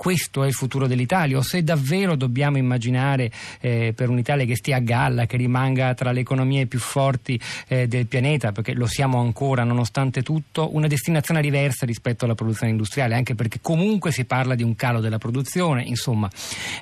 questo 0.00 0.44
è 0.44 0.46
il 0.46 0.54
futuro 0.54 0.86
dell'Italia 0.86 1.36
o 1.36 1.42
se 1.42 1.62
davvero 1.62 2.14
dobbiamo 2.14 2.56
immaginare 2.56 3.30
eh, 3.60 3.92
per 3.94 4.08
un'Italia 4.08 4.46
che 4.46 4.56
stia 4.56 4.76
a 4.76 4.80
galla, 4.80 5.26
che 5.26 5.36
rimanga 5.36 5.92
tra 5.92 6.10
le 6.10 6.20
economie 6.20 6.64
più 6.64 6.78
forti 6.78 7.38
eh, 7.68 7.86
del 7.86 8.06
pianeta, 8.06 8.50
perché 8.50 8.72
lo 8.72 8.86
siamo 8.86 9.20
ancora 9.20 9.62
nonostante 9.62 10.22
tutto, 10.22 10.74
una 10.74 10.86
destinazione 10.86 11.42
diversa 11.42 11.84
rispetto 11.84 12.24
alla 12.24 12.34
produzione 12.34 12.72
industriale, 12.72 13.14
anche 13.14 13.34
perché 13.34 13.58
comunque 13.60 14.10
si 14.10 14.24
parla 14.24 14.54
di 14.54 14.62
un 14.62 14.74
calo 14.74 15.00
della 15.00 15.18
produzione, 15.18 15.82
insomma, 15.82 16.30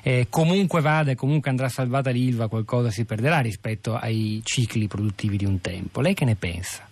eh, 0.01 0.27
comunque 0.29 0.79
vada 0.79 1.11
e 1.11 1.15
comunque 1.15 1.49
andrà 1.49 1.67
salvata 1.67 2.11
l'ILVA, 2.11 2.47
qualcosa 2.47 2.89
si 2.89 3.03
perderà 3.03 3.39
rispetto 3.39 3.97
ai 3.97 4.39
cicli 4.45 4.87
produttivi 4.87 5.35
di 5.35 5.43
un 5.43 5.59
tempo. 5.59 5.99
Lei 5.99 6.13
che 6.13 6.23
ne 6.23 6.35
pensa? 6.35 6.87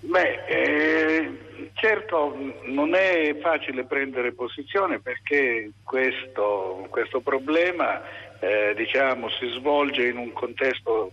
Beh, 0.00 0.44
eh 0.48 1.48
Certo, 1.80 2.36
non 2.64 2.94
è 2.94 3.38
facile 3.40 3.84
prendere 3.84 4.32
posizione 4.32 5.00
perché 5.00 5.70
questo, 5.82 6.86
questo 6.90 7.20
problema 7.20 8.02
eh, 8.38 8.74
diciamo, 8.76 9.30
si 9.30 9.46
svolge 9.56 10.06
in 10.08 10.18
un 10.18 10.30
contesto 10.34 11.12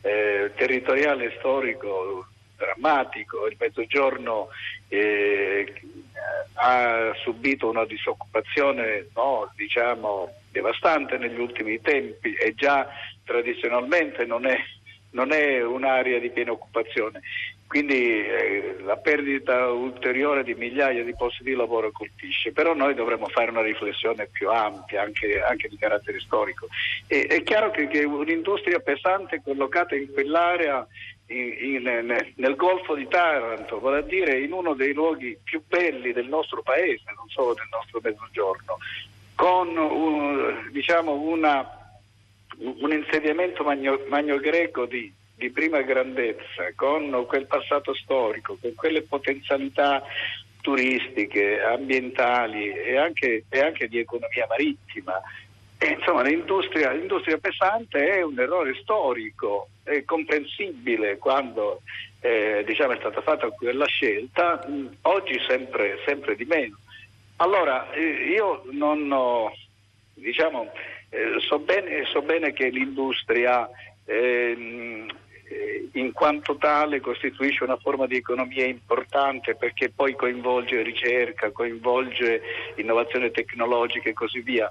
eh, 0.00 0.50
territoriale 0.56 1.36
storico 1.38 2.26
drammatico. 2.56 3.46
Il 3.46 3.54
Mezzogiorno 3.56 4.48
eh, 4.88 5.72
ha 6.54 7.12
subito 7.22 7.70
una 7.70 7.84
disoccupazione 7.84 9.10
no, 9.14 9.52
diciamo, 9.54 10.28
devastante 10.50 11.18
negli 11.18 11.38
ultimi 11.38 11.80
tempi 11.80 12.34
e 12.34 12.52
già 12.56 12.84
tradizionalmente 13.24 14.24
non 14.24 14.44
è, 14.44 14.58
non 15.10 15.30
è 15.30 15.62
un'area 15.62 16.18
di 16.18 16.30
piena 16.30 16.50
occupazione. 16.50 17.20
Quindi 17.70 18.26
eh, 18.26 18.78
la 18.80 18.96
perdita 18.96 19.68
ulteriore 19.68 20.42
di 20.42 20.54
migliaia 20.56 21.04
di 21.04 21.14
posti 21.14 21.44
di 21.44 21.54
lavoro 21.54 21.92
colpisce, 21.92 22.50
però 22.50 22.74
noi 22.74 22.94
dovremmo 22.94 23.28
fare 23.28 23.52
una 23.52 23.62
riflessione 23.62 24.26
più 24.26 24.50
ampia, 24.50 25.02
anche, 25.02 25.40
anche 25.40 25.68
di 25.68 25.76
carattere 25.76 26.18
storico. 26.18 26.66
E, 27.06 27.26
è 27.28 27.44
chiaro 27.44 27.70
che, 27.70 27.86
che, 27.86 28.02
un'industria 28.02 28.80
pesante 28.80 29.40
collocata 29.40 29.94
in 29.94 30.12
quell'area, 30.12 30.84
in, 31.26 31.84
in, 31.86 32.16
nel 32.34 32.56
Golfo 32.56 32.96
di 32.96 33.06
Taranto, 33.06 33.78
vale 33.78 33.98
a 33.98 34.02
dire 34.02 34.40
in 34.40 34.52
uno 34.52 34.74
dei 34.74 34.92
luoghi 34.92 35.38
più 35.40 35.62
belli 35.64 36.12
del 36.12 36.26
nostro 36.26 36.62
paese, 36.62 37.04
non 37.14 37.28
solo 37.28 37.54
del 37.54 37.68
nostro 37.70 38.00
mezzogiorno, 38.02 38.78
con 39.36 39.76
un, 39.76 40.68
diciamo 40.72 41.12
una, 41.12 41.64
un 42.56 42.92
insediamento 42.92 43.62
magno, 43.62 44.00
magno 44.08 44.38
greco 44.38 44.86
di 44.86 45.18
di 45.40 45.50
prima 45.50 45.80
grandezza, 45.80 46.70
con 46.76 47.24
quel 47.26 47.46
passato 47.46 47.94
storico, 47.94 48.58
con 48.60 48.74
quelle 48.74 49.00
potenzialità 49.00 50.02
turistiche, 50.60 51.62
ambientali 51.62 52.68
e 52.68 52.98
anche, 52.98 53.44
e 53.48 53.60
anche 53.60 53.88
di 53.88 53.98
economia 53.98 54.46
marittima. 54.46 55.18
E, 55.78 55.96
insomma, 55.98 56.20
l'industria, 56.20 56.92
l'industria, 56.92 57.38
pesante 57.38 58.06
è 58.06 58.20
un 58.20 58.38
errore 58.38 58.74
storico, 58.82 59.70
è 59.82 60.04
comprensibile 60.04 61.16
quando 61.16 61.80
eh, 62.20 62.62
diciamo, 62.66 62.92
è 62.92 62.98
stata 62.98 63.22
fatta 63.22 63.48
quella 63.48 63.86
scelta, 63.86 64.62
oggi 65.02 65.40
sempre, 65.48 66.00
sempre, 66.04 66.36
di 66.36 66.44
meno. 66.44 66.76
Allora, 67.36 67.90
eh, 67.92 68.28
io 68.28 68.62
non 68.72 69.10
ho, 69.10 69.50
diciamo, 70.12 70.70
eh, 71.08 71.40
so, 71.40 71.58
bene, 71.60 72.04
so, 72.04 72.20
bene, 72.20 72.52
che 72.52 72.68
l'industria 72.68 73.66
eh, 74.04 75.06
in 75.92 76.12
quanto 76.12 76.56
tale 76.56 77.00
costituisce 77.00 77.64
una 77.64 77.76
forma 77.76 78.06
di 78.06 78.16
economia 78.16 78.64
importante 78.64 79.56
perché 79.56 79.90
poi 79.90 80.14
coinvolge 80.14 80.82
ricerca, 80.82 81.50
coinvolge 81.50 82.42
innovazione 82.76 83.30
tecnologica 83.30 84.08
e 84.08 84.14
così 84.14 84.40
via. 84.40 84.70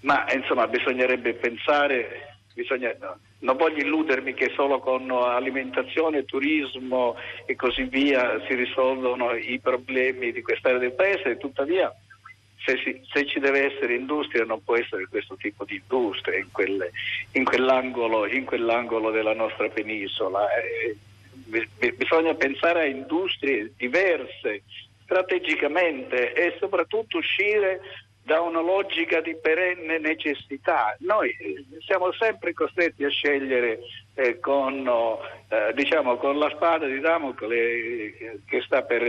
Ma 0.00 0.30
insomma 0.32 0.66
bisognerebbe 0.66 1.34
pensare, 1.34 2.36
bisogna, 2.54 2.94
no, 3.00 3.18
non 3.40 3.56
voglio 3.56 3.84
illudermi 3.84 4.34
che 4.34 4.52
solo 4.54 4.78
con 4.78 5.10
alimentazione, 5.10 6.24
turismo 6.24 7.16
e 7.46 7.56
così 7.56 7.84
via 7.84 8.40
si 8.46 8.54
risolvono 8.54 9.34
i 9.34 9.58
problemi 9.60 10.32
di 10.32 10.42
quest'area 10.42 10.78
del 10.78 10.92
paese, 10.92 11.38
tuttavia 11.38 11.92
se, 12.64 12.76
si, 12.78 13.02
se, 13.12 13.26
ci 13.26 13.38
deve 13.40 13.72
essere 13.72 13.94
industria 13.94 14.44
non 14.44 14.62
può 14.62 14.76
essere 14.76 15.06
questo 15.08 15.36
tipo 15.36 15.64
di 15.64 15.76
industria 15.76 16.38
in, 16.38 16.50
quelle, 16.50 16.90
in, 17.32 17.44
quell'angolo, 17.44 18.26
in 18.26 18.44
quell'angolo, 18.44 19.10
della 19.10 19.34
nostra 19.34 19.68
penisola. 19.68 20.46
Eh, 20.56 20.96
bisogna 21.96 22.34
pensare 22.34 22.80
a 22.80 22.84
industrie 22.84 23.72
diverse 23.76 24.62
strategicamente 25.02 26.32
e 26.34 26.56
soprattutto 26.58 27.18
uscire 27.18 27.80
da 28.22 28.40
una 28.40 28.60
logica 28.60 29.20
di 29.20 29.34
perenne 29.34 29.98
necessità. 29.98 30.94
Noi 31.00 31.30
eh, 31.30 31.64
siamo 31.84 32.12
sempre 32.12 32.52
costretti 32.52 33.02
a 33.02 33.08
scegliere 33.08 33.80
eh, 34.14 34.38
con, 34.38 34.86
eh, 35.48 35.72
diciamo, 35.74 36.16
con, 36.16 36.38
la 36.38 36.50
spada 36.50 36.86
di 36.86 37.00
Damocle 37.00 37.56
eh, 37.56 38.40
che 38.46 38.60
sta 38.60 38.82
per 38.82 39.02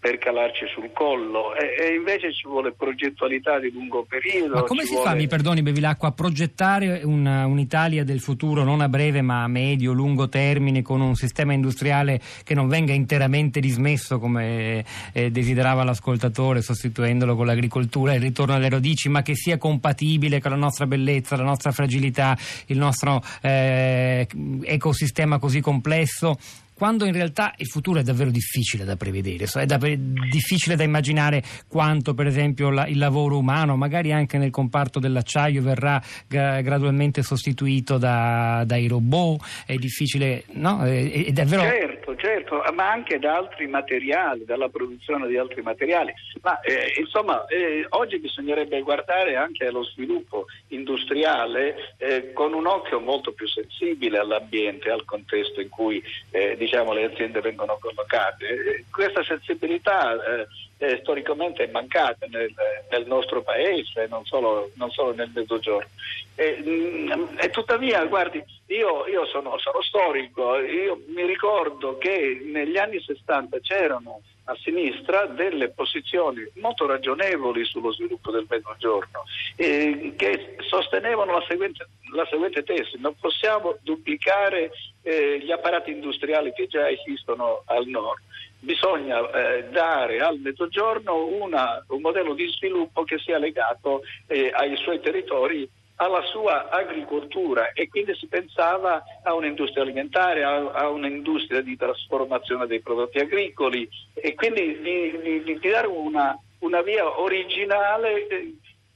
per 0.00 0.16
calarci 0.16 0.64
sul 0.72 0.90
collo 0.94 1.54
e, 1.54 1.74
e, 1.78 1.94
invece 1.94 2.32
ci 2.32 2.48
vuole 2.48 2.72
progettualità 2.72 3.58
di 3.58 3.70
lungo 3.70 4.06
periodo. 4.08 4.54
Ma 4.54 4.62
come 4.62 4.84
si 4.84 4.94
vuole... 4.94 5.10
fa, 5.10 5.14
mi 5.14 5.26
perdoni 5.26 5.60
Bevilacqua, 5.60 6.08
a 6.08 6.12
progettare 6.12 7.02
una, 7.04 7.44
un'Italia 7.44 8.02
del 8.02 8.20
futuro 8.20 8.64
non 8.64 8.80
a 8.80 8.88
breve 8.88 9.20
ma 9.20 9.42
a 9.42 9.46
medio, 9.46 9.92
lungo 9.92 10.30
termine 10.30 10.80
con 10.80 11.02
un 11.02 11.14
sistema 11.16 11.52
industriale 11.52 12.18
che 12.44 12.54
non 12.54 12.66
venga 12.66 12.94
interamente 12.94 13.60
dismesso 13.60 14.18
come 14.18 14.82
eh, 15.12 15.30
desiderava 15.30 15.84
l'ascoltatore 15.84 16.62
sostituendolo 16.62 17.36
con 17.36 17.44
l'agricoltura 17.44 18.12
e 18.12 18.16
il 18.16 18.22
ritorno 18.22 18.54
alle 18.54 18.70
radici 18.70 19.10
ma 19.10 19.20
che 19.20 19.34
sia 19.34 19.58
compatibile 19.58 20.40
con 20.40 20.52
la 20.52 20.56
nostra 20.56 20.86
bellezza, 20.86 21.36
la 21.36 21.42
nostra 21.42 21.72
fragilità, 21.72 22.34
il 22.66 22.78
nostro 22.78 23.22
eh, 23.42 24.26
ecosistema 24.64 25.38
così 25.38 25.60
complesso? 25.60 26.38
Quando 26.80 27.04
in 27.04 27.12
realtà 27.12 27.52
il 27.58 27.66
futuro 27.66 28.00
è 28.00 28.02
davvero 28.02 28.30
difficile 28.30 28.86
da 28.86 28.96
prevedere, 28.96 29.44
è 29.44 29.66
davvero 29.66 30.00
difficile 30.30 30.76
da 30.76 30.82
immaginare 30.82 31.42
quanto 31.68 32.14
per 32.14 32.26
esempio 32.26 32.70
la, 32.70 32.86
il 32.86 32.96
lavoro 32.96 33.36
umano, 33.36 33.76
magari 33.76 34.12
anche 34.12 34.38
nel 34.38 34.48
comparto 34.48 34.98
dell'acciaio, 34.98 35.60
verrà 35.60 36.02
gra- 36.26 36.62
gradualmente 36.62 37.22
sostituito 37.22 37.98
da, 37.98 38.62
dai 38.64 38.88
robot, 38.88 39.44
è 39.66 39.74
difficile, 39.74 40.44
no? 40.52 40.80
È, 40.80 41.26
è 41.26 41.32
davvero... 41.32 41.64
Certo, 41.64 41.99
certo, 42.16 42.62
ma 42.74 42.90
anche 42.90 43.18
da 43.18 43.36
altri 43.36 43.66
materiali, 43.66 44.44
dalla 44.44 44.68
produzione 44.68 45.26
di 45.26 45.36
altri 45.36 45.62
materiali. 45.62 46.12
Ma 46.42 46.60
eh, 46.60 46.94
insomma, 46.98 47.46
eh, 47.46 47.86
oggi 47.90 48.18
bisognerebbe 48.18 48.80
guardare 48.82 49.36
anche 49.36 49.66
allo 49.66 49.84
sviluppo 49.84 50.46
industriale 50.68 51.94
eh, 51.98 52.32
con 52.32 52.52
un 52.52 52.66
occhio 52.66 53.00
molto 53.00 53.32
più 53.32 53.46
sensibile 53.46 54.18
all'ambiente, 54.18 54.90
al 54.90 55.04
contesto 55.04 55.60
in 55.60 55.68
cui 55.68 56.02
eh, 56.30 56.56
diciamo, 56.56 56.92
le 56.92 57.04
aziende 57.04 57.40
vengono 57.40 57.78
collocate. 57.80 58.84
Questa 58.90 59.22
sensibilità 59.24 60.14
eh, 60.14 60.46
eh, 60.78 60.98
storicamente 61.02 61.64
è 61.64 61.70
mancata 61.70 62.26
nel, 62.28 62.52
nel 62.90 63.06
nostro 63.06 63.42
paese, 63.42 64.06
non 64.08 64.24
solo, 64.24 64.70
non 64.74 64.90
solo 64.90 65.14
nel 65.14 65.30
mezzogiorno. 65.34 65.88
E, 66.34 66.62
mh, 66.64 67.14
mm, 67.14 67.38
e 67.38 67.50
tuttavia, 67.50 68.04
guardi, 68.06 68.42
io, 68.70 69.06
io 69.08 69.26
sono, 69.26 69.58
sono, 69.58 69.82
storico, 69.82 70.58
io 70.58 71.02
mi 71.08 71.26
ricordo 71.26 71.98
che 71.98 72.40
negli 72.44 72.78
anni 72.78 73.00
60 73.00 73.58
c'erano 73.60 74.22
a 74.44 74.56
sinistra 74.62 75.26
delle 75.26 75.70
posizioni 75.70 76.48
molto 76.54 76.86
ragionevoli 76.86 77.64
sullo 77.64 77.92
sviluppo 77.92 78.30
del 78.30 78.46
mezzogiorno 78.48 79.24
eh, 79.56 80.14
che 80.16 80.56
sostenevano 80.60 81.32
la 81.32 81.44
seguente, 81.48 81.88
la 82.14 82.26
seguente, 82.30 82.62
tesi, 82.62 82.98
non 82.98 83.14
possiamo 83.18 83.76
duplicare 83.82 84.70
eh, 85.02 85.40
gli 85.40 85.50
apparati 85.50 85.90
industriali 85.90 86.52
che 86.52 86.68
già 86.68 86.88
esistono 86.88 87.62
al 87.66 87.86
nord, 87.86 88.22
bisogna 88.60 89.30
eh, 89.30 89.64
dare 89.64 90.20
al 90.20 90.38
mezzogiorno 90.38 91.26
una, 91.26 91.84
un 91.88 92.00
modello 92.00 92.34
di 92.34 92.48
sviluppo 92.48 93.02
che 93.02 93.18
sia 93.18 93.38
legato 93.38 94.02
eh, 94.26 94.50
ai 94.54 94.76
suoi 94.76 95.00
territori 95.00 95.68
alla 96.00 96.22
sua 96.22 96.70
agricoltura 96.70 97.72
e 97.72 97.88
quindi 97.88 98.14
si 98.14 98.26
pensava 98.26 99.02
a 99.22 99.34
un'industria 99.34 99.82
alimentare, 99.82 100.42
a, 100.44 100.70
a 100.70 100.88
un'industria 100.88 101.60
di 101.60 101.76
trasformazione 101.76 102.66
dei 102.66 102.80
prodotti 102.80 103.18
agricoli 103.18 103.86
e 104.14 104.34
quindi 104.34 104.80
di, 104.80 105.20
di, 105.20 105.42
di 105.42 105.68
dare 105.68 105.86
una, 105.86 106.36
una, 106.60 106.80
via 106.80 107.20
originale. 107.20 108.26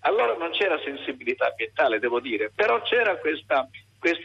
Allora 0.00 0.34
non 0.36 0.50
c'era 0.52 0.78
sensibilità 0.82 1.48
ambientale, 1.48 1.98
devo 1.98 2.20
dire, 2.20 2.50
però 2.54 2.80
c'era 2.82 3.16
questa 3.18 3.68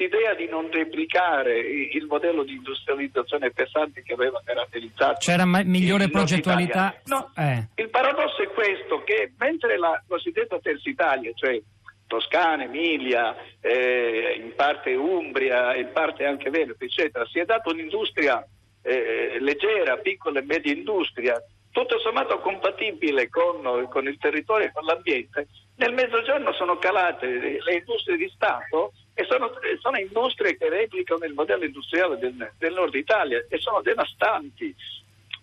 idea 0.04 0.34
di 0.34 0.48
non 0.48 0.70
replicare 0.72 1.60
il 1.60 2.06
modello 2.06 2.44
di 2.44 2.54
industrializzazione 2.54 3.52
pesante 3.52 4.04
che 4.04 4.14
aveva 4.14 4.42
caratterizzato. 4.44 5.18
C'era 5.20 5.44
ma- 5.44 5.64
migliore 5.64 6.10
progettualità? 6.10 6.96
No, 7.06 7.32
eh. 7.36 7.68
Il 7.76 7.90
paradosso 7.90 8.42
è 8.42 8.48
questo, 8.48 9.04
che 9.04 9.34
mentre 9.38 9.78
la 9.78 10.02
cosiddetta 10.08 10.60
terza 10.60 10.90
Italia, 10.90 11.32
cioè 11.34 11.62
Toscana, 12.10 12.64
Emilia, 12.64 13.36
eh, 13.62 14.42
in 14.44 14.56
parte 14.56 14.96
Umbria, 14.96 15.76
in 15.76 15.92
parte 15.94 16.26
anche 16.26 16.50
Veneto, 16.50 16.84
eccetera. 16.84 17.24
Si 17.28 17.38
è 17.38 17.46
data 17.46 17.70
un'industria 17.70 18.44
eh, 18.82 19.38
leggera, 19.40 19.98
piccola 19.98 20.40
e 20.40 20.44
media 20.44 20.74
industria, 20.74 21.40
tutto 21.72 22.00
sommato 22.00 22.40
compatibile 22.40 23.30
con, 23.30 23.88
con 23.90 24.08
il 24.08 24.18
territorio 24.18 24.68
e 24.68 24.72
con 24.74 24.86
l'ambiente, 24.86 25.48
nel 25.76 25.94
mezzogiorno 25.94 26.52
sono 26.54 26.78
calate 26.78 27.28
le 27.62 27.74
industrie 27.74 28.18
di 28.18 28.30
Stato 28.34 28.94
e 29.14 29.24
sono, 29.26 29.52
sono 29.80 29.98
industrie 29.98 30.58
che 30.58 30.68
replicano 30.68 31.24
il 31.26 31.34
modello 31.34 31.64
industriale 31.64 32.18
del, 32.18 32.54
del 32.58 32.74
nord 32.74 32.96
Italia 32.96 33.46
e 33.48 33.60
sono 33.60 33.82
devastanti. 33.82 34.76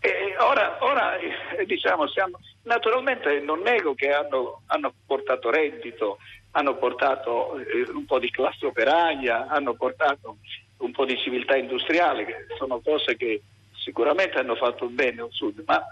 E 0.00 0.36
ora, 0.38 0.76
ora 0.80 1.16
diciamo, 1.64 2.06
siamo, 2.08 2.38
naturalmente 2.64 3.40
non 3.40 3.60
nego 3.60 3.94
che 3.94 4.12
hanno, 4.12 4.62
hanno 4.66 4.92
portato 5.06 5.48
reddito, 5.48 6.18
hanno 6.56 6.76
portato 6.76 7.58
eh, 7.58 7.86
un 7.90 8.06
po' 8.06 8.18
di 8.18 8.30
classe 8.30 8.64
operaia, 8.66 9.46
hanno 9.46 9.74
portato 9.74 10.38
un 10.78 10.90
po' 10.90 11.04
di 11.04 11.16
civiltà 11.18 11.56
industriale, 11.56 12.24
che 12.24 12.46
sono 12.56 12.80
cose 12.80 13.16
che 13.16 13.42
sicuramente 13.76 14.38
hanno 14.38 14.56
fatto 14.56 14.86
bene 14.88 15.20
al 15.20 15.30
sud, 15.30 15.62
ma 15.66 15.86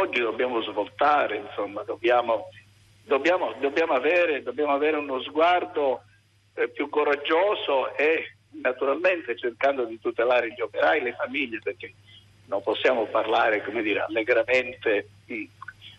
oggi 0.00 0.20
dobbiamo 0.20 0.60
svoltare, 0.62 1.36
insomma, 1.36 1.82
dobbiamo, 1.84 2.48
dobbiamo, 3.04 3.54
dobbiamo, 3.60 3.94
avere, 3.94 4.42
dobbiamo 4.42 4.72
avere, 4.72 4.96
uno 4.96 5.20
sguardo 5.22 6.02
eh, 6.54 6.68
più 6.68 6.88
coraggioso 6.88 7.96
e 7.96 8.34
naturalmente 8.60 9.36
cercando 9.36 9.84
di 9.84 10.00
tutelare 10.00 10.52
gli 10.52 10.60
operai 10.60 10.98
e 10.98 11.02
le 11.02 11.12
famiglie, 11.12 11.60
perché 11.62 11.92
non 12.46 12.60
possiamo 12.60 13.06
parlare, 13.06 13.62
come 13.62 13.82
dire, 13.82 14.00
allegramente 14.00 15.08
di, 15.24 15.48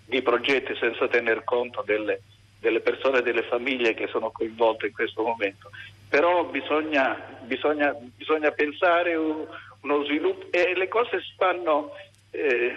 di 0.05 0.21
progetti 0.21 0.75
senza 0.75 1.07
tener 1.07 1.43
conto 1.45 1.83
delle, 1.85 2.21
delle 2.59 2.79
persone 2.79 3.19
e 3.19 3.23
delle 3.23 3.43
famiglie 3.43 3.93
che 3.93 4.07
sono 4.07 4.31
coinvolte 4.31 4.87
in 4.87 4.93
questo 4.93 5.23
momento. 5.23 5.69
Però 6.09 6.45
bisogna, 6.45 7.37
bisogna, 7.41 7.93
bisogna 8.15 8.51
pensare 8.51 9.15
uno 9.15 10.03
sviluppo 10.05 10.47
e 10.51 10.75
le 10.75 10.87
cose 10.87 11.21
si 11.21 11.33
fanno 11.37 11.91
eh, 12.31 12.75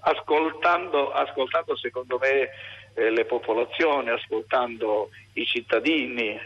ascoltando, 0.00 1.10
ascoltando, 1.10 1.76
secondo 1.76 2.18
me 2.18 2.50
eh, 2.94 3.10
le 3.10 3.24
popolazioni, 3.24 4.10
ascoltando 4.10 5.10
i 5.34 5.44
cittadini 5.44 6.38